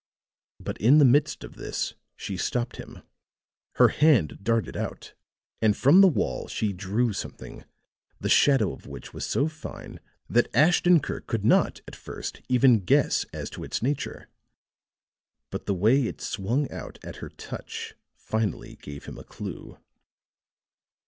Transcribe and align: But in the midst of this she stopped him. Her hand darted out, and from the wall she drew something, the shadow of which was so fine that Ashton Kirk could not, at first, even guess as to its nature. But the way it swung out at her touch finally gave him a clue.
But 0.59 0.79
in 0.79 0.97
the 0.97 1.05
midst 1.05 1.43
of 1.43 1.57
this 1.57 1.93
she 2.15 2.35
stopped 2.35 2.77
him. 2.77 3.03
Her 3.75 3.89
hand 3.89 4.39
darted 4.41 4.75
out, 4.75 5.13
and 5.61 5.77
from 5.77 6.01
the 6.01 6.07
wall 6.07 6.47
she 6.47 6.73
drew 6.73 7.13
something, 7.13 7.65
the 8.19 8.27
shadow 8.27 8.73
of 8.73 8.87
which 8.87 9.13
was 9.13 9.27
so 9.27 9.47
fine 9.47 9.99
that 10.27 10.49
Ashton 10.55 11.01
Kirk 11.01 11.27
could 11.27 11.45
not, 11.45 11.81
at 11.87 11.95
first, 11.95 12.41
even 12.49 12.79
guess 12.83 13.25
as 13.31 13.47
to 13.51 13.63
its 13.63 13.83
nature. 13.83 14.27
But 15.51 15.67
the 15.67 15.75
way 15.75 16.07
it 16.07 16.19
swung 16.19 16.71
out 16.71 16.97
at 17.03 17.17
her 17.17 17.29
touch 17.29 17.93
finally 18.15 18.77
gave 18.77 19.05
him 19.05 19.19
a 19.19 19.23
clue. 19.23 19.77